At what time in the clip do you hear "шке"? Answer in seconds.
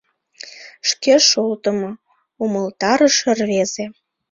0.89-1.13